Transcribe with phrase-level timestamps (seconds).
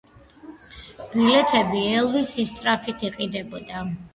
[1.11, 3.89] ბილეთები ელვის სისწრაფით იყიდებოდა.